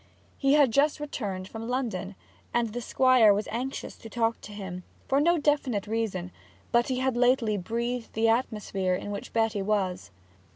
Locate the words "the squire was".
2.69-3.47